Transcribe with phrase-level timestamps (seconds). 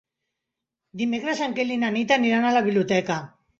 [1.01, 3.23] Dimecres en Quel i na Nit aniran a la biblioteca.